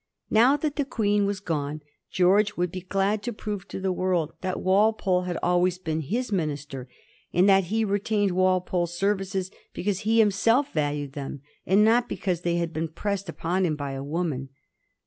Now 0.31 0.57
that 0.57 0.77
the 0.77 0.83
Queen 0.83 1.27
was 1.27 1.39
gone, 1.39 1.83
George 2.09 2.57
would 2.57 2.71
be 2.71 2.81
glad 2.81 3.21
to 3.21 3.31
prove 3.31 3.67
to 3.67 3.79
the 3.79 3.91
world 3.91 4.33
that 4.41 4.59
Walpole 4.59 5.25
had 5.25 5.37
always 5.43 5.77
been 5.77 5.99
his 6.01 6.31
minister, 6.31 6.89
and 7.31 7.47
that 7.47 7.65
he 7.65 7.85
retained 7.85 8.31
Walpole's 8.31 8.97
services 8.97 9.51
because 9.73 9.99
he 9.99 10.17
himself 10.17 10.73
valued 10.73 11.13
them, 11.13 11.41
and 11.67 11.85
not 11.85 12.09
because 12.09 12.41
they 12.41 12.55
had 12.55 12.73
been 12.73 12.87
pressed 12.87 13.29
upon 13.29 13.63
him 13.63 13.75
by 13.75 13.91
a 13.91 14.03
woman. 14.03 14.49